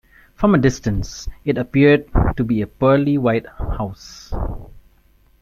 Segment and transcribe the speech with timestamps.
[0.33, 4.33] From a distance it appeared to be a "pearly white" house.